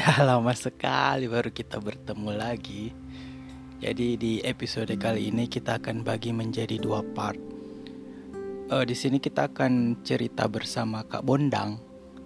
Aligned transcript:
Ya 0.00 0.16
lama 0.32 0.56
sekali 0.56 1.28
baru 1.28 1.52
kita 1.52 1.76
bertemu 1.76 2.32
lagi. 2.32 2.88
Jadi 3.84 4.16
di 4.16 4.40
episode 4.40 4.96
kali 4.96 5.28
ini 5.28 5.44
kita 5.44 5.76
akan 5.76 6.00
bagi 6.00 6.32
menjadi 6.32 6.80
dua 6.80 7.04
part. 7.12 7.36
Uh, 8.72 8.80
di 8.88 8.96
sini 8.96 9.20
kita 9.20 9.52
akan 9.52 10.00
cerita 10.00 10.48
bersama 10.48 11.04
Kak 11.04 11.20
Bondang. 11.20 11.76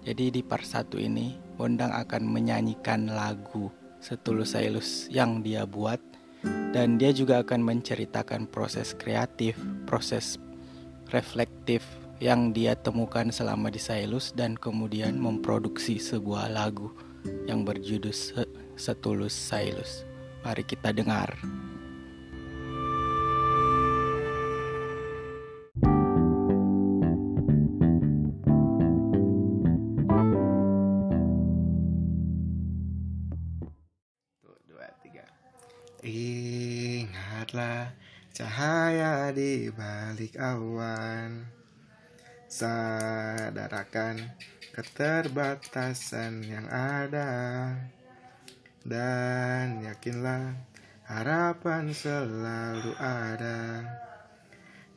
Jadi 0.07 0.39
di 0.39 0.39
part 0.39 0.63
satu 0.63 0.95
ini 0.95 1.35
Bondang 1.59 1.91
akan 1.91 2.23
menyanyikan 2.23 3.11
lagu 3.11 3.67
Setulus 3.99 4.55
Sailus 4.55 5.11
yang 5.11 5.43
dia 5.43 5.67
buat 5.67 5.99
dan 6.71 6.95
dia 6.95 7.11
juga 7.11 7.43
akan 7.43 7.59
menceritakan 7.59 8.47
proses 8.47 8.95
kreatif, 8.95 9.59
proses 9.83 10.39
reflektif 11.11 11.83
yang 12.23 12.55
dia 12.55 12.79
temukan 12.79 13.35
selama 13.35 13.67
di 13.67 13.83
Sailus 13.83 14.31
dan 14.31 14.55
kemudian 14.55 15.19
memproduksi 15.19 15.99
sebuah 15.99 16.55
lagu 16.55 16.95
yang 17.45 17.65
berjudul 17.65 18.13
Setulus 18.75 19.33
Sailus. 19.33 20.05
Mari 20.45 20.63
kita 20.65 20.93
dengar. 20.93 21.33
Ingatlah 36.05 37.89
cahaya 38.29 39.33
di 39.33 39.73
balik 39.73 40.37
awan 40.37 41.49
Sadarkan 42.45 44.21
keterbatasan 44.75 46.43
yang 46.43 46.67
ada. 46.67 47.71
Dan 48.83 49.79
yakinlah 49.87 50.51
harapan 51.07 51.95
selalu 51.95 52.91
ada. 52.99 53.87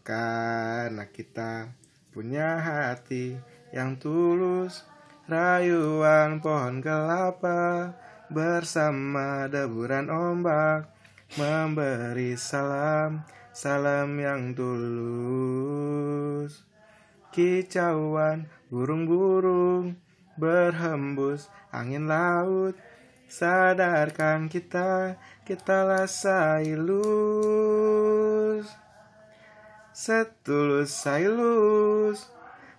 Karena 0.03 1.07
kita 1.07 1.71
punya 2.11 2.59
hati 2.59 3.39
yang 3.71 3.95
tulus 4.03 4.83
rayuan 5.31 6.43
pohon 6.43 6.83
kelapa 6.83 7.95
bersama 8.35 9.47
deburan 9.47 10.11
ombak 10.11 10.91
memberi 11.39 12.35
salam 12.35 13.23
salam 13.53 14.17
yang 14.17 14.57
tulus 14.57 15.89
kicauan 17.39 18.51
burung-burung 18.67 19.95
berhembus 20.35 21.47
angin 21.71 22.11
laut. 22.11 22.75
Sadarkan 23.31 24.51
kita 24.51 25.15
kita 25.47 26.09
sailus 26.11 27.07
setulus 29.95 30.91
sailus 30.91 32.27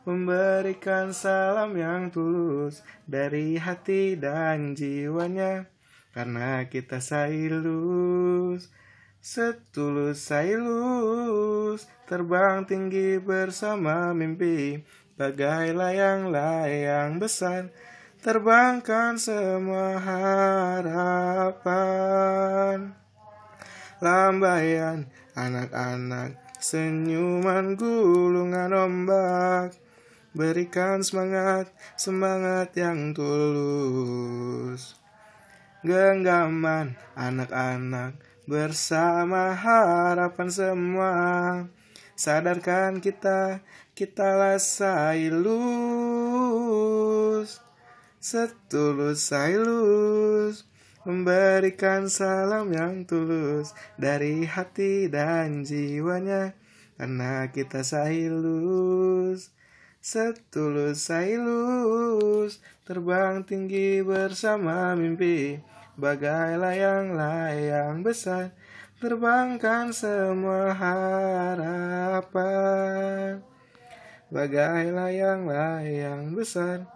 memberikan 0.03 1.15
salam 1.15 1.77
yang 1.79 2.11
tulus 2.11 2.83
dari 3.07 3.55
hati 3.55 4.19
dan 4.19 4.75
jiwanya. 4.75 5.71
Karena 6.11 6.65
kita 6.67 6.99
sailus 6.99 8.67
setulus 9.19 10.25
sailus 10.25 11.85
terbang 12.09 12.65
tinggi 12.65 13.19
bersama 13.21 14.15
mimpi. 14.15 14.83
Bagai 15.19 15.75
layang-layang 15.75 17.19
besar 17.19 17.67
Terbangkan 18.19 19.19
semua 19.19 19.99
harapan. 20.83 21.63
Lambaian 23.99 25.07
anak-anak 25.35 26.35
Senyuman 26.59 27.79
gulungan 27.79 28.75
ombak. 28.75 29.71
Berikan 30.35 30.99
semangat, 30.99 31.71
semangat 31.95 32.75
yang 32.75 33.15
tulus. 33.15 34.99
Genggaman 35.87 36.99
anak-anak 37.15 38.19
bersama 38.49 39.53
harapan 39.53 40.49
semua 40.49 41.13
Sadarkan 42.17 42.97
kita, 42.97 43.61
kita 43.93 44.57
sailus 44.57 45.21
Setulus 48.17 49.29
sailus 49.29 50.65
Memberikan 51.05 52.09
salam 52.09 52.73
yang 52.73 53.05
tulus 53.05 53.77
Dari 54.01 54.49
hati 54.49 55.05
dan 55.13 55.61
jiwanya. 55.61 56.57
Karena 56.97 57.53
kita 57.53 57.85
sailus 57.85 59.53
Setulus 60.01 61.05
sailus 61.05 62.57
Terbang 62.81 63.45
tinggi 63.45 64.01
bersama 64.01 64.97
mimpi 64.97 65.61
Bagai 65.99 66.55
layang-layang 66.55 68.07
besar 68.07 68.55
Terbangkan 69.03 69.91
semua 69.91 70.71
harapan 71.51 72.23
Bagai 74.31 74.95
layang-layang 74.95 76.31
besar 76.31 76.87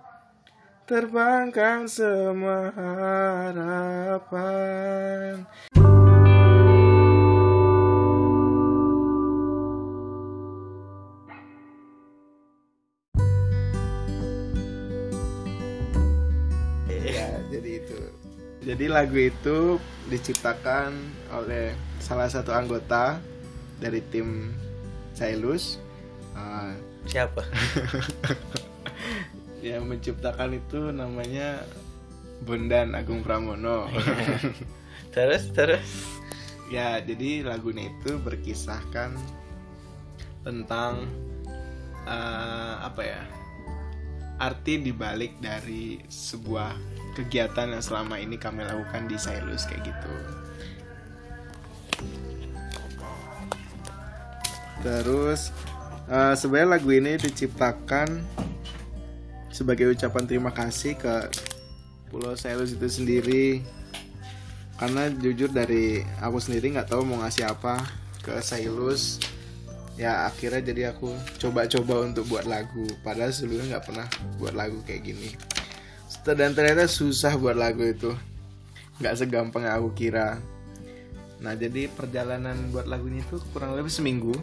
Terbangkan 0.88 1.84
semua 1.92 2.72
harapan 2.72 4.24
Ya, 17.04 17.28
jadi 17.52 17.84
itu. 17.84 18.00
Jadi 18.64 18.88
lagu 18.88 19.20
itu 19.20 19.76
diciptakan 20.08 20.96
oleh 21.36 21.76
salah 22.00 22.32
satu 22.32 22.56
anggota 22.56 23.20
dari 23.80 24.00
tim 24.08 24.56
Sailus 25.12 25.80
uh, 26.36 26.72
Siapa? 27.04 27.44
yang 29.64 29.88
menciptakan 29.88 30.60
itu 30.60 30.92
namanya 30.92 31.64
Bondan 32.44 33.00
Agung 33.00 33.24
Pramono 33.24 33.88
terus 35.16 35.48
terus 35.56 36.20
ya 36.68 37.00
jadi 37.00 37.48
lagunya 37.48 37.88
itu 37.88 38.20
berkisahkan 38.20 39.16
tentang 40.44 41.08
uh, 42.04 42.84
apa 42.84 43.02
ya 43.08 43.24
arti 44.44 44.84
dibalik 44.84 45.40
dari 45.40 46.04
sebuah 46.12 46.76
kegiatan 47.16 47.72
yang 47.72 47.84
selama 47.84 48.20
ini 48.20 48.36
kami 48.36 48.68
lakukan 48.68 49.08
di 49.08 49.16
Sailus 49.16 49.64
kayak 49.70 49.88
gitu 49.88 50.14
Terus 54.84 55.56
uh, 56.12 56.36
sebenarnya 56.36 56.76
lagu 56.76 56.92
ini 56.92 57.16
diciptakan 57.16 58.20
sebagai 59.48 59.96
ucapan 59.96 60.24
terima 60.28 60.52
kasih 60.52 61.00
ke 61.00 61.32
Pulau 62.12 62.36
Sailus 62.36 62.76
itu 62.76 62.86
sendiri. 62.92 63.64
Karena 64.76 65.08
jujur 65.08 65.48
dari 65.48 66.04
aku 66.20 66.44
sendiri 66.44 66.76
nggak 66.76 66.92
tahu 66.92 67.08
mau 67.08 67.24
ngasih 67.24 67.48
apa 67.48 67.80
ke 68.20 68.44
Sailus. 68.44 69.24
Ya 69.94 70.26
akhirnya 70.26 70.62
jadi 70.62 70.82
aku 70.96 71.14
coba-coba 71.38 72.06
untuk 72.06 72.26
buat 72.30 72.50
lagu. 72.50 72.90
Padahal 73.06 73.30
sebelumnya 73.30 73.78
nggak 73.78 73.86
pernah 73.86 74.08
buat 74.42 74.58
lagu 74.58 74.82
kayak 74.86 75.02
gini. 75.06 75.30
Dan 76.26 76.58
ternyata 76.58 76.90
susah 76.90 77.38
buat 77.38 77.54
lagu 77.54 77.86
itu. 77.86 78.14
Nggak 78.98 79.16
segampang 79.22 79.70
yang 79.70 79.78
aku 79.82 79.90
kira. 79.94 80.42
Nah 81.44 81.54
jadi 81.54 81.92
perjalanan 81.94 82.74
buat 82.74 82.90
lagunya 82.90 83.22
itu 83.22 83.38
kurang 83.54 83.78
lebih 83.78 83.92
seminggu 83.92 84.34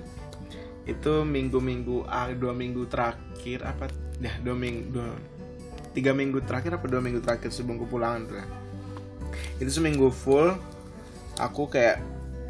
itu 0.88 1.12
minggu-minggu 1.22 2.08
ah, 2.08 2.32
dua 2.32 2.56
minggu 2.56 2.88
terakhir 2.88 3.62
apa 3.62 3.86
ya 4.18 4.34
dua 4.42 4.56
minggu 4.56 4.82
dua, 4.90 5.08
tiga 5.92 6.10
minggu 6.16 6.42
terakhir 6.44 6.76
apa 6.76 6.86
dua 6.90 6.98
minggu 7.04 7.20
terakhir 7.22 7.54
sebelum 7.54 7.84
kepulangan 7.86 8.26
tuh 8.26 8.42
itu 9.62 9.70
seminggu 9.70 10.08
full 10.10 10.56
aku 11.38 11.68
kayak 11.70 12.00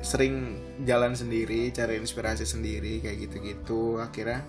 sering 0.01 0.57
jalan 0.89 1.13
sendiri 1.13 1.69
cari 1.73 2.01
inspirasi 2.01 2.49
sendiri 2.49 3.05
kayak 3.05 3.29
gitu-gitu. 3.29 4.01
Akhirnya 4.01 4.45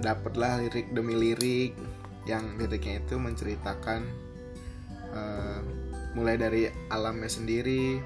dapatlah 0.00 0.60
lirik 0.64 0.92
demi 0.92 1.16
lirik 1.16 1.72
yang 2.28 2.56
liriknya 2.60 3.00
itu 3.00 3.16
menceritakan 3.16 4.00
uh, 5.12 5.60
mulai 6.12 6.36
dari 6.36 6.68
alamnya 6.92 7.30
sendiri 7.30 8.00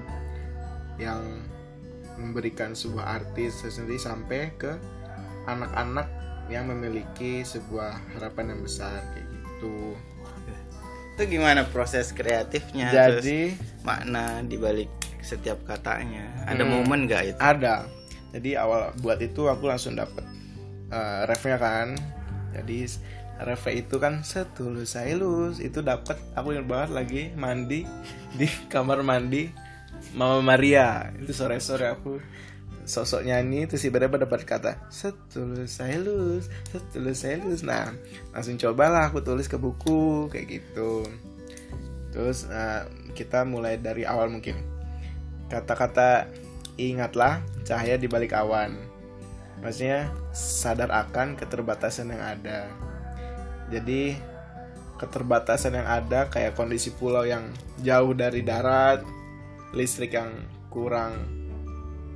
yang 0.95 1.43
memberikan 2.15 2.71
sebuah 2.71 3.23
artis 3.23 3.59
sendiri 3.67 3.99
sampai 3.99 4.55
ke 4.55 4.71
anak-anak 5.51 6.07
yang 6.47 6.69
memiliki 6.69 7.43
sebuah 7.43 8.15
harapan 8.15 8.55
yang 8.55 8.61
besar 8.63 9.03
kayak 9.11 9.27
gitu. 9.27 9.97
Itu 11.15 11.23
gimana 11.27 11.67
proses 11.67 12.11
kreatifnya? 12.15 12.91
Jadi 12.91 13.55
terus 13.55 13.83
makna 13.83 14.43
dibalik 14.43 15.04
setiap 15.25 15.57
katanya. 15.65 16.21
Ada 16.45 16.61
Hmm. 16.61 16.71
momen 16.85 17.09
nggak 17.09 17.23
itu? 17.33 17.39
Ada. 17.41 17.89
Jadi 18.37 18.49
awal 18.53 18.93
buat 19.01 19.17
itu 19.17 19.49
aku 19.49 19.65
langsung 19.65 19.97
dapet 19.97 20.21
uh, 20.93 21.25
refnya 21.25 21.57
kan. 21.57 21.97
Jadi 22.53 22.85
refnya 23.41 23.73
itu 23.81 23.95
kan 23.97 24.21
setulus 24.21 24.95
saya 24.95 25.17
lulus 25.17 25.59
itu 25.59 25.83
dapat 25.83 26.15
aku 26.37 26.55
ingat 26.55 26.67
banget 26.69 26.89
lagi 26.93 27.21
mandi 27.35 27.83
di 28.39 28.47
kamar 28.69 29.01
mandi 29.01 29.49
Mama 30.13 30.45
Maria. 30.45 31.09
Itu 31.17 31.33
sore 31.33 31.57
sore 31.57 31.89
aku 31.89 32.21
sosok 32.85 33.25
nyanyi 33.25 33.65
terus 33.65 33.81
tiba-tiba 33.81 34.21
dapat 34.21 34.45
kata 34.45 34.77
setulus 34.93 35.73
saya 35.73 35.97
lulus 35.97 36.45
setulus 36.69 37.17
saya 37.17 37.41
lulus 37.41 37.65
nah 37.65 37.89
langsung 38.29 38.61
cobalah 38.61 39.09
aku 39.09 39.25
tulis 39.25 39.49
ke 39.49 39.57
buku 39.57 40.29
kayak 40.29 40.61
gitu. 40.61 41.01
Terus 42.13 42.47
nah, 42.47 42.87
kita 43.11 43.43
mulai 43.43 43.75
dari 43.75 44.07
awal 44.07 44.31
mungkin 44.31 44.74
kata-kata 45.55 46.27
ingatlah 46.75 47.39
cahaya 47.63 47.95
di 47.95 48.11
balik 48.11 48.35
awan. 48.35 48.75
Maksudnya 49.63 50.11
sadar 50.35 50.91
akan 50.91 51.39
keterbatasan 51.39 52.11
yang 52.11 52.19
ada. 52.19 52.67
Jadi 53.71 54.19
keterbatasan 54.99 55.79
yang 55.79 55.87
ada 55.87 56.27
kayak 56.27 56.59
kondisi 56.59 56.91
pulau 56.91 57.23
yang 57.23 57.51
jauh 57.79 58.11
dari 58.11 58.43
darat 58.43 59.01
listrik 59.71 60.15
yang 60.19 60.43
kurang. 60.67 61.23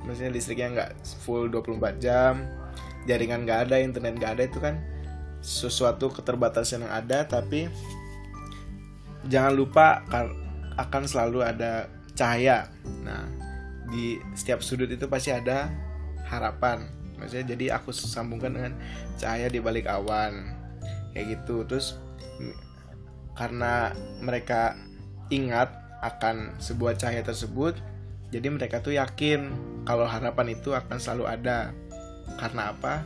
Maksudnya 0.04 0.32
listriknya 0.32 0.68
nggak 0.76 0.90
full 1.24 1.48
24 1.48 2.00
jam 2.00 2.44
jaringan 3.08 3.48
nggak 3.48 3.68
ada 3.68 3.80
internet 3.80 4.20
nggak 4.20 4.32
ada 4.36 4.44
itu 4.44 4.60
kan 4.60 4.76
sesuatu 5.40 6.12
keterbatasan 6.12 6.84
yang 6.84 6.92
ada. 6.92 7.24
Tapi 7.24 7.68
jangan 9.28 9.52
lupa 9.56 10.04
akan 10.76 11.02
selalu 11.04 11.44
ada 11.44 11.88
cahaya. 12.16 12.70
Nah 13.04 13.26
di 13.90 14.22
setiap 14.38 14.62
sudut 14.62 14.90
itu 14.90 15.06
pasti 15.10 15.34
ada 15.34 15.70
harapan. 16.26 16.86
Maksudnya 17.18 17.52
jadi 17.52 17.76
aku 17.76 17.92
sambungkan 17.92 18.56
dengan 18.56 18.72
cahaya 19.20 19.50
di 19.50 19.60
balik 19.60 19.90
awan. 19.90 20.56
Kayak 21.12 21.40
gitu. 21.40 21.66
Terus 21.66 21.98
karena 23.34 23.92
mereka 24.20 24.76
ingat 25.28 25.72
akan 26.00 26.56
sebuah 26.56 26.96
cahaya 26.96 27.20
tersebut 27.20 27.76
jadi 28.30 28.46
mereka 28.46 28.78
tuh 28.78 28.94
yakin 28.94 29.50
kalau 29.82 30.06
harapan 30.06 30.54
itu 30.54 30.70
akan 30.70 31.02
selalu 31.02 31.26
ada. 31.26 31.74
Karena 32.38 32.70
apa? 32.70 33.02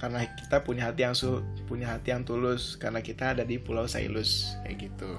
Karena 0.00 0.24
kita 0.24 0.64
punya 0.64 0.88
hati 0.88 1.04
yang 1.04 1.12
su 1.12 1.44
punya 1.68 1.92
hati 1.92 2.16
yang 2.16 2.24
tulus. 2.24 2.80
Karena 2.80 3.04
kita 3.04 3.36
ada 3.36 3.44
di 3.44 3.60
Pulau 3.60 3.84
Sailus. 3.84 4.56
Kayak 4.64 4.88
gitu. 4.88 5.12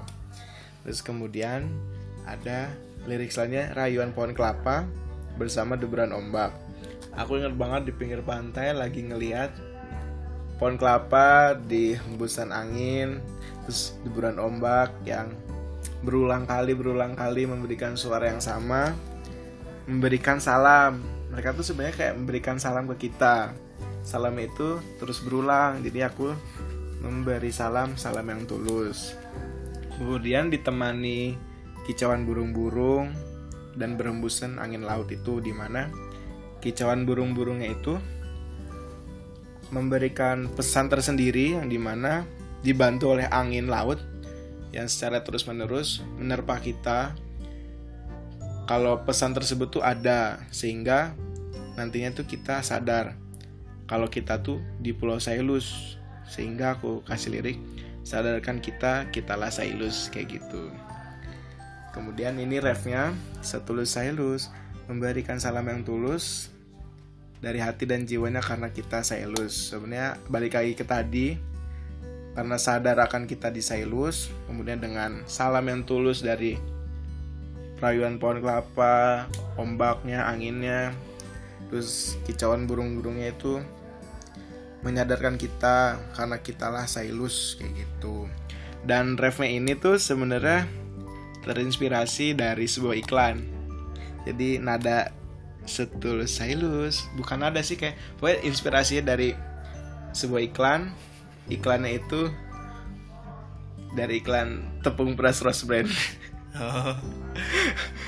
Terus 0.82 1.00
kemudian 1.06 1.70
ada 2.26 2.74
lirik 3.08 3.32
selanjutnya 3.32 3.72
rayuan 3.72 4.12
pohon 4.12 4.36
kelapa 4.36 4.84
bersama 5.40 5.76
deburan 5.78 6.12
ombak. 6.12 6.52
Aku 7.16 7.40
ingat 7.40 7.56
banget 7.56 7.90
di 7.90 7.92
pinggir 7.96 8.20
pantai 8.20 8.76
lagi 8.76 9.02
ngeliat 9.04 9.50
pohon 10.60 10.76
kelapa 10.76 11.56
di 11.56 11.96
hembusan 11.96 12.52
angin 12.52 13.24
terus 13.64 13.96
deburan 14.04 14.36
ombak 14.36 14.92
yang 15.08 15.32
berulang 16.04 16.44
kali 16.44 16.76
berulang 16.76 17.16
kali 17.16 17.48
memberikan 17.48 17.96
suara 17.96 18.28
yang 18.28 18.40
sama 18.40 18.92
memberikan 19.88 20.38
salam. 20.38 21.00
Mereka 21.34 21.58
tuh 21.58 21.66
sebenarnya 21.66 21.96
kayak 21.96 22.14
memberikan 22.18 22.56
salam 22.62 22.86
ke 22.94 23.10
kita. 23.10 23.54
Salam 24.06 24.34
itu 24.38 24.78
terus 25.02 25.18
berulang 25.22 25.82
jadi 25.82 26.10
aku 26.10 26.34
memberi 27.00 27.50
salam 27.50 27.98
salam 27.98 28.26
yang 28.28 28.46
tulus. 28.46 29.16
Kemudian 29.96 30.48
ditemani 30.48 31.49
kicauan 31.88 32.28
burung-burung 32.28 33.12
dan 33.78 33.94
berembusan 33.94 34.58
angin 34.58 34.84
laut 34.84 35.08
itu 35.08 35.38
di 35.38 35.54
mana 35.54 35.88
kicauan 36.60 37.08
burung-burungnya 37.08 37.72
itu 37.72 37.96
memberikan 39.70 40.50
pesan 40.50 40.90
tersendiri 40.90 41.56
yang 41.56 41.70
di 41.70 41.78
mana 41.78 42.26
dibantu 42.60 43.16
oleh 43.16 43.30
angin 43.30 43.70
laut 43.70 44.02
yang 44.74 44.86
secara 44.86 45.22
terus-menerus 45.22 46.02
menerpa 46.18 46.58
kita. 46.58 47.14
Kalau 48.66 49.02
pesan 49.02 49.34
tersebut 49.34 49.80
tuh 49.80 49.82
ada 49.82 50.46
sehingga 50.54 51.14
nantinya 51.74 52.14
tuh 52.14 52.26
kita 52.26 52.62
sadar 52.62 53.18
kalau 53.90 54.06
kita 54.06 54.38
tuh 54.38 54.62
di 54.78 54.94
Pulau 54.94 55.18
Sailus. 55.18 55.98
Sehingga 56.30 56.78
aku 56.78 57.02
kasih 57.02 57.34
lirik 57.34 57.58
sadarkan 58.06 58.62
kita 58.62 59.10
kitalah 59.10 59.50
Sailus 59.50 60.06
kayak 60.14 60.38
gitu 60.38 60.70
kemudian 61.94 62.38
ini 62.38 62.62
refnya 62.62 63.14
setulus 63.40 63.94
Sailus 63.94 64.50
memberikan 64.86 65.38
salam 65.38 65.66
yang 65.66 65.82
tulus 65.86 66.50
dari 67.40 67.56
hati 67.62 67.88
dan 67.88 68.04
jiwanya 68.04 68.44
karena 68.44 68.68
kita 68.68 69.00
Sailus 69.00 69.72
sebenarnya 69.72 70.20
balik 70.28 70.58
lagi 70.58 70.74
ke 70.76 70.84
tadi 70.84 71.38
karena 72.34 72.56
sadar 72.60 72.98
akan 73.02 73.26
kita 73.26 73.50
di 73.50 73.62
Sailus 73.64 74.30
kemudian 74.46 74.78
dengan 74.78 75.24
salam 75.26 75.66
yang 75.66 75.82
tulus 75.82 76.22
dari 76.22 76.54
rayuan 77.80 78.20
pohon 78.20 78.44
kelapa 78.44 79.26
ombaknya 79.56 80.28
anginnya 80.28 80.92
terus 81.70 82.18
kicauan 82.26 82.66
burung-burungnya 82.66 83.32
itu 83.32 83.62
menyadarkan 84.80 85.36
kita 85.36 86.00
karena 86.16 86.36
kitalah 86.40 86.88
Sailus 86.88 87.56
kayak 87.60 87.84
gitu. 87.84 88.26
Dan 88.80 89.20
refnya 89.20 89.52
ini 89.52 89.76
tuh 89.76 90.00
sebenarnya 90.00 90.64
terinspirasi 91.44 92.36
dari 92.36 92.66
sebuah 92.68 92.96
iklan 93.00 93.44
jadi 94.28 94.60
nada 94.60 95.12
setulus 95.64 96.36
Sailus 96.36 97.06
bukan 97.16 97.40
nada 97.40 97.60
sih 97.60 97.76
kayak 97.76 97.96
pokoknya 98.18 98.38
inspirasinya 98.44 99.02
dari 99.14 99.32
sebuah 100.12 100.42
iklan 100.50 100.90
iklannya 101.48 102.00
itu 102.00 102.28
dari 103.94 104.22
iklan 104.22 104.62
tepung 104.84 105.18
beras 105.18 105.42
rose 105.42 105.66
brand 105.66 105.90
oh, 106.58 106.94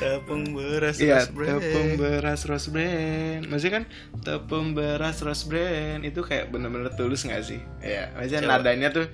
tepung 0.02 0.50
beras 0.55 0.99
Iya, 0.99 1.26
Rose 1.26 1.31
Brand. 1.31 1.62
tepung 1.62 1.88
beras 1.94 2.40
rose 2.43 2.69
brand. 2.75 3.43
Maksudnya 3.46 3.75
kan 3.79 3.84
tepung 4.19 4.67
beras 4.75 5.23
rose 5.23 5.46
brand 5.46 6.02
itu 6.02 6.20
kayak 6.26 6.50
bener-bener 6.50 6.90
tulus 6.99 7.23
nggak 7.23 7.43
sih? 7.46 7.62
Iya, 7.79 8.11
maksudnya 8.19 8.43
Coba. 8.43 8.52
nadanya 8.58 8.88
tuh 8.90 9.06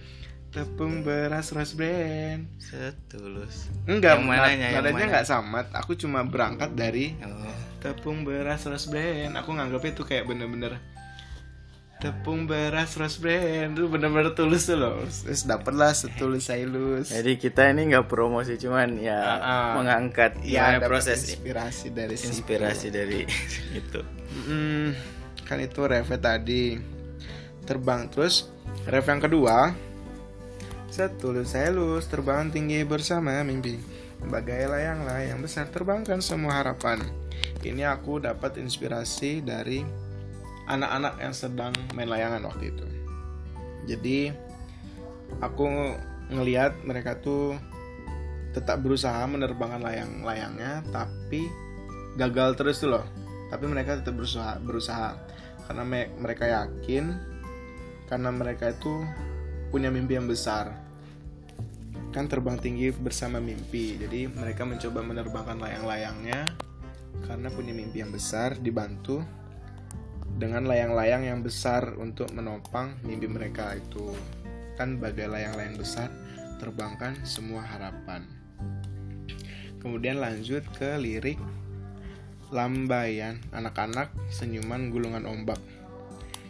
tepung 0.48 1.02
beras 1.02 1.52
rose 1.52 1.72
brand. 1.72 2.48
setulus 2.58 3.68
Enggak, 3.84 4.16
Yang 4.16 4.24
mananya, 4.24 4.66
nadanya 4.74 4.96
mana? 4.96 5.10
nggak 5.12 5.26
sama. 5.26 5.58
Aku 5.74 5.92
cuma 5.94 6.24
berangkat 6.24 6.72
dari 6.72 7.12
oh. 7.20 7.52
tepung 7.78 8.22
beras 8.22 8.64
rose 8.64 8.88
brand. 8.88 9.36
Aku 9.36 9.52
nganggapnya 9.52 9.92
itu 9.92 10.02
kayak 10.02 10.24
bener-bener 10.24 10.80
tepung 11.98 12.46
beras 12.46 12.94
rose 12.94 13.18
brand 13.18 13.74
itu 13.74 13.90
bener-bener 13.90 14.30
tulus 14.32 14.64
tuh 14.64 14.78
loh. 14.78 15.02
Terus 15.02 15.42
dapatlah 15.42 15.90
setulus 15.90 16.46
Sailus. 16.46 17.10
jadi 17.10 17.34
kita 17.34 17.68
ini 17.68 17.90
nggak 17.90 18.06
promosi 18.06 18.54
cuman 18.54 18.96
ya 18.96 19.18
Ah, 19.18 19.36
ah. 19.36 19.70
mengangkat 19.74 20.38
dapat 20.40 20.86
proses 20.86 21.26
inspirasi 21.26 21.90
dari 21.90 22.14
situ. 22.14 22.30
inspirasi 22.32 22.88
dari 22.88 23.26
itu 23.82 24.00
Hmm, 24.38 24.94
kan 25.42 25.58
itu 25.58 25.80
ref 25.82 26.06
tadi 26.16 26.78
terbang 27.64 28.06
terus 28.06 28.46
ref 28.86 29.02
yang 29.02 29.18
kedua 29.18 29.74
setulus 30.88 31.52
selus 31.52 32.08
terbang 32.08 32.48
tinggi 32.48 32.80
bersama 32.82 33.44
mimpi. 33.44 33.78
Bagai 34.18 34.66
layang-layang 34.66 35.38
besar 35.38 35.70
terbangkan 35.70 36.18
semua 36.18 36.58
harapan. 36.58 36.98
Ini 37.62 37.86
aku 37.86 38.18
dapat 38.18 38.58
inspirasi 38.58 39.44
dari 39.44 39.84
anak-anak 40.66 41.22
yang 41.22 41.34
sedang 41.36 41.72
main 41.94 42.10
layangan 42.10 42.42
waktu 42.44 42.74
itu. 42.74 42.86
Jadi 43.88 44.18
aku 45.38 45.64
ngelihat 46.28 46.82
mereka 46.84 47.16
tuh 47.22 47.56
tetap 48.52 48.82
berusaha 48.82 49.22
menerbangkan 49.28 49.80
layang-layangnya 49.84 50.82
tapi 50.90 51.46
gagal 52.18 52.58
terus 52.58 52.82
tuh 52.82 52.98
loh. 52.98 53.04
Tapi 53.48 53.64
mereka 53.64 54.02
tetap 54.02 54.18
berusaha 54.18 54.58
berusaha. 54.60 55.14
Karena 55.68 55.84
me- 55.84 56.12
mereka 56.18 56.48
yakin 56.48 57.16
karena 58.08 58.32
mereka 58.32 58.72
itu 58.72 59.04
punya 59.68 59.92
mimpi 59.92 60.16
yang 60.16 60.28
besar. 60.28 60.72
Kan 62.12 62.26
terbang 62.26 62.56
tinggi 62.56 62.88
bersama 62.92 63.38
mimpi. 63.38 64.00
Jadi 64.00 64.28
mereka 64.28 64.64
mencoba 64.64 65.04
menerbangkan 65.04 65.60
layang-layangnya 65.60 66.48
karena 67.24 67.48
punya 67.52 67.72
mimpi 67.76 68.00
yang 68.00 68.12
besar 68.12 68.56
dibantu 68.56 69.20
dengan 70.38 70.64
layang-layang 70.64 71.26
yang 71.26 71.40
besar 71.42 71.98
untuk 71.98 72.30
menopang 72.32 72.96
mimpi 73.04 73.28
mereka 73.28 73.76
itu. 73.76 74.14
Kan 74.80 74.96
bagai 75.02 75.28
layang-layang 75.28 75.76
besar 75.76 76.08
terbangkan 76.58 77.18
semua 77.28 77.62
harapan. 77.62 78.24
Kemudian 79.78 80.18
lanjut 80.18 80.66
ke 80.74 80.98
lirik 80.98 81.38
lambaian 82.48 83.38
anak-anak 83.52 84.10
senyuman 84.32 84.88
gulungan 84.88 85.28
ombak. 85.28 85.60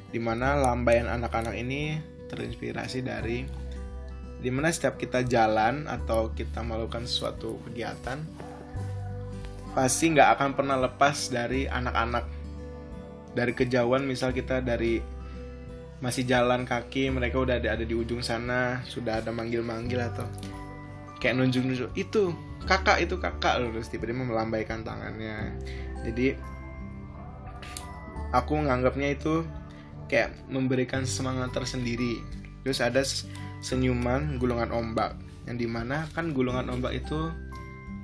Di 0.09 0.17
mana 0.23 0.57
lambaian 0.57 1.11
anak-anak 1.11 1.53
ini 1.59 2.01
terinspirasi 2.29 3.03
dari 3.03 3.49
di 4.39 4.51
mana 4.55 4.71
setiap 4.71 4.95
kita 5.01 5.27
jalan 5.27 5.91
atau 5.91 6.31
kita 6.31 6.63
melakukan 6.63 7.11
suatu 7.11 7.59
kegiatan 7.67 8.23
pasti 9.75 10.11
nggak 10.11 10.39
akan 10.39 10.51
pernah 10.59 10.77
lepas 10.79 11.31
dari 11.31 11.67
anak-anak. 11.71 12.27
Dari 13.35 13.53
kejauhan 13.55 14.03
misal 14.03 14.35
kita 14.35 14.59
dari 14.59 14.99
masih 15.99 16.27
jalan 16.27 16.63
kaki 16.63 17.11
mereka 17.11 17.43
udah 17.43 17.59
ada, 17.59 17.75
ada 17.75 17.85
di 17.87 17.95
ujung 17.95 18.23
sana 18.23 18.83
sudah 18.87 19.19
ada 19.19 19.35
manggil-manggil 19.35 19.99
atau 19.99 20.27
kayak 21.19 21.39
nunjuk-nunjuk 21.39 21.91
itu 21.95 22.35
kakak 22.67 23.03
itu 23.07 23.19
kakak. 23.19 23.63
Terus 23.63 23.87
tiba-tiba 23.91 24.27
melambaikan 24.27 24.83
tangannya. 24.83 25.55
Jadi 26.07 26.35
aku 28.35 28.55
nganggapnya 28.67 29.15
itu 29.15 29.47
kayak 30.09 30.33
memberikan 30.49 31.05
semangat 31.05 31.53
tersendiri. 31.53 32.19
Terus 32.65 32.81
ada 32.81 33.05
senyuman 33.61 34.41
gulungan 34.41 34.73
ombak 34.73 35.15
yang 35.49 35.57
di 35.57 35.69
mana 35.69 36.05
kan 36.13 36.37
gulungan 36.37 36.69
ombak 36.69 37.01
itu 37.01 37.33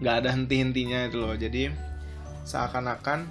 nggak 0.00 0.24
ada 0.24 0.28
henti-hentinya 0.36 1.08
itu 1.08 1.16
loh. 1.20 1.34
Jadi 1.34 1.72
seakan-akan 2.44 3.24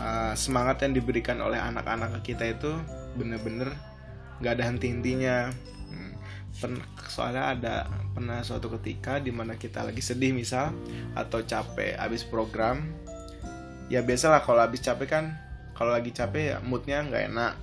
uh, 0.00 0.32
semangat 0.34 0.84
yang 0.88 0.96
diberikan 0.96 1.38
oleh 1.44 1.60
anak-anak 1.60 2.24
kita 2.24 2.56
itu 2.56 2.72
bener-bener 3.14 3.70
nggak 4.40 4.52
ada 4.58 4.64
henti-hentinya. 4.72 5.38
Hmm. 5.90 6.14
soalnya 7.10 7.56
ada 7.56 7.74
pernah 8.14 8.44
suatu 8.44 8.70
ketika 8.78 9.18
di 9.18 9.34
mana 9.34 9.58
kita 9.58 9.82
lagi 9.82 9.98
sedih 10.04 10.30
misal 10.36 10.70
atau 11.18 11.42
capek 11.42 11.98
abis 11.98 12.22
program 12.22 12.84
ya 13.90 14.06
biasalah 14.06 14.46
kalau 14.46 14.62
abis 14.62 14.86
capek 14.86 15.08
kan 15.10 15.24
kalau 15.80 15.96
lagi 15.96 16.12
capek 16.12 16.44
ya 16.44 16.56
moodnya 16.60 17.00
nggak 17.08 17.24
enak. 17.32 17.56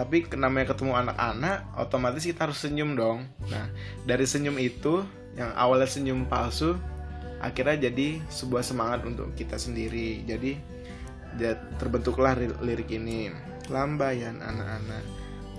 Tapi 0.00 0.24
namanya 0.32 0.72
ketemu 0.72 0.96
anak-anak 0.96 1.76
otomatis 1.76 2.24
kita 2.24 2.48
harus 2.48 2.56
senyum 2.56 2.96
dong. 2.96 3.28
Nah 3.52 3.68
dari 4.08 4.24
senyum 4.24 4.56
itu 4.56 5.04
yang 5.36 5.52
awalnya 5.52 5.84
senyum 5.84 6.24
palsu 6.24 6.80
akhirnya 7.44 7.92
jadi 7.92 8.24
sebuah 8.32 8.64
semangat 8.64 9.04
untuk 9.04 9.36
kita 9.36 9.60
sendiri. 9.60 10.24
Jadi 10.24 10.56
terbentuklah 11.76 12.32
lirik 12.64 12.88
ini. 12.96 13.28
Lambaian 13.68 14.40
anak-anak 14.40 15.04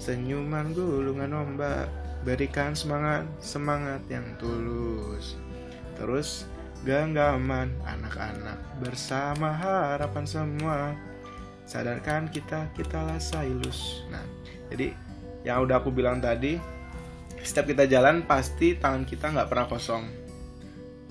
senyuman 0.01 0.74
gulungan 0.74 1.32
ombak 1.32 1.88
berikan 2.25 2.74
semangat 2.74 3.30
semangat 3.38 4.01
yang 4.10 4.25
tulus. 4.42 5.38
Terus 5.96 6.50
genggaman 6.84 7.72
anak-anak 7.88 8.58
bersama 8.84 9.54
harapan 9.54 10.25
semua 10.27 10.98
sadarkan 11.65 12.29
kita 12.29 12.69
kita 12.77 13.01
lah 13.01 13.17
sailus 13.17 14.05
nah 14.10 14.24
jadi 14.69 14.93
yang 15.45 15.62
udah 15.65 15.77
aku 15.81 15.93
bilang 15.93 16.17
tadi 16.17 16.57
setiap 17.45 17.69
kita 17.69 17.86
jalan 17.86 18.25
pasti 18.25 18.74
tangan 18.74 19.05
kita 19.05 19.29
nggak 19.29 19.50
pernah 19.53 19.69
kosong. 19.69 20.03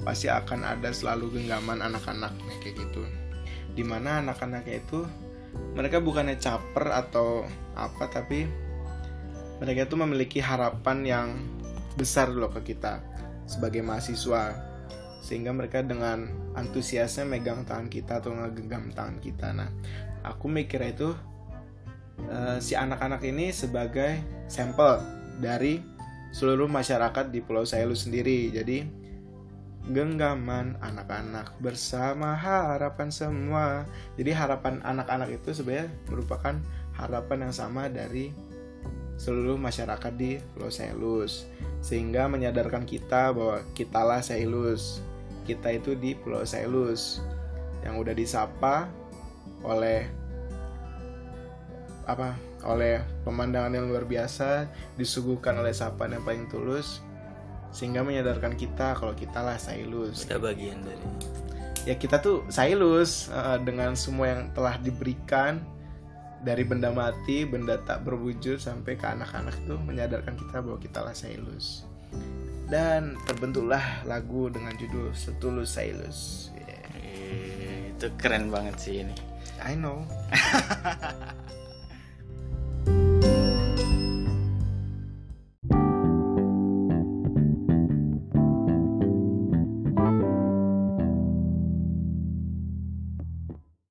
Pasti 0.02 0.26
akan 0.26 0.66
ada 0.66 0.90
selalu 0.90 1.38
genggaman 1.38 1.78
anak-anak 1.78 2.34
kayak 2.58 2.74
gitu. 2.74 3.06
Di 3.70 3.86
mana 3.86 4.18
anak-anaknya 4.18 4.82
itu 4.82 5.06
mereka 5.78 6.02
bukannya 6.02 6.34
caper 6.42 6.90
atau 6.90 7.46
apa 7.78 8.10
tapi 8.10 8.50
mereka 9.62 9.86
itu 9.86 9.94
memiliki 9.94 10.42
harapan 10.42 10.98
yang 11.06 11.28
besar 11.94 12.34
loh 12.34 12.50
ke 12.50 12.74
kita 12.74 12.98
sebagai 13.46 13.86
mahasiswa 13.86 14.73
sehingga 15.24 15.56
mereka 15.56 15.80
dengan 15.80 16.28
antusiasnya 16.52 17.24
megang 17.24 17.64
tangan 17.64 17.88
kita 17.88 18.20
atau 18.20 18.36
ngegenggam 18.36 18.92
tangan 18.92 19.16
kita 19.24 19.56
nah 19.56 19.72
aku 20.20 20.52
mikir 20.52 20.84
itu 20.84 21.16
uh, 22.28 22.60
si 22.60 22.76
anak-anak 22.76 23.24
ini 23.24 23.48
sebagai 23.50 24.20
sampel 24.46 25.00
dari 25.40 25.80
seluruh 26.34 26.66
masyarakat 26.66 27.30
di 27.30 27.38
Pulau 27.38 27.62
Sailu 27.62 27.94
sendiri. 27.94 28.50
Jadi 28.50 28.82
genggaman 29.84 30.80
anak-anak 30.82 31.54
bersama 31.62 32.34
harapan 32.34 33.08
semua. 33.14 33.86
Jadi 34.18 34.34
harapan 34.34 34.82
anak-anak 34.82 35.30
itu 35.30 35.54
sebenarnya 35.54 35.92
merupakan 36.10 36.54
harapan 36.98 37.48
yang 37.48 37.54
sama 37.54 37.86
dari 37.86 38.34
seluruh 39.14 39.54
masyarakat 39.54 40.10
di 40.18 40.42
Pulau 40.54 40.74
Sailus 40.74 41.46
sehingga 41.78 42.26
menyadarkan 42.26 42.82
kita 42.82 43.30
bahwa 43.30 43.62
kitalah 43.76 44.18
Sailus 44.18 44.98
kita 45.44 45.70
itu 45.76 45.92
di 45.94 46.16
Pulau 46.16 46.42
Sailus 46.42 47.20
yang 47.84 48.00
udah 48.00 48.16
disapa 48.16 48.88
oleh 49.60 50.08
apa 52.04 52.36
oleh 52.64 53.00
pemandangan 53.24 53.72
yang 53.76 53.88
luar 53.88 54.04
biasa 54.04 54.68
disuguhkan 54.96 55.56
oleh 55.60 55.72
sapaan 55.72 56.16
yang 56.16 56.24
paling 56.24 56.48
tulus 56.48 57.04
sehingga 57.72 58.00
menyadarkan 58.04 58.56
kita 58.56 58.96
kalau 58.96 59.12
kita 59.12 59.40
lah 59.44 59.60
Sailus. 59.60 60.24
Kita 60.24 60.40
bagian 60.40 60.80
dari 60.84 61.04
ya 61.84 61.94
kita 61.96 62.20
tuh 62.20 62.44
Sailus 62.48 63.28
uh, 63.28 63.60
dengan 63.60 63.92
semua 63.92 64.32
yang 64.32 64.42
telah 64.56 64.80
diberikan 64.80 65.60
dari 66.44 66.64
benda 66.64 66.92
mati 66.92 67.44
benda 67.48 67.80
tak 67.80 68.04
berwujud 68.04 68.60
sampai 68.60 68.96
ke 69.00 69.04
anak-anak 69.08 69.56
tuh 69.64 69.80
menyadarkan 69.80 70.36
kita 70.36 70.60
bahwa 70.60 70.76
kita 70.80 71.00
lah 71.00 71.16
Sailus 71.16 71.88
dan 72.74 73.14
terbentuklah 73.22 74.02
lagu 74.02 74.50
dengan 74.50 74.74
judul 74.74 75.14
Setulus 75.14 75.78
Sailus 75.78 76.50
yeah. 76.58 77.94
itu 77.94 78.10
keren 78.18 78.50
banget 78.50 78.74
sih 78.82 79.06
ini 79.06 79.14
I 79.64 79.78
know. 79.78 80.04